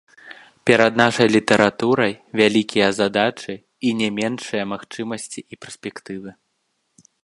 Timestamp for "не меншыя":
4.03-4.63